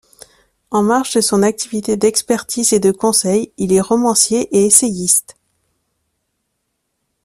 En 0.71 0.81
marge 0.81 1.13
de 1.13 1.21
son 1.21 1.43
activité 1.43 1.95
d’expertise 1.95 2.73
et 2.73 2.79
de 2.79 2.91
conseil, 2.91 3.53
il 3.57 3.71
est 3.71 3.79
romancier 3.79 4.41
et 4.51 4.65
essayiste. 4.65 5.37